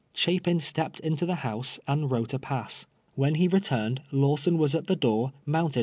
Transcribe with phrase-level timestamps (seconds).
[0.15, 2.87] Chapin stepped into the house and wrote a pass.
[3.13, 5.79] When he returned, Lawson was at the door, mounted LAWSOX AXD THE ^lULE.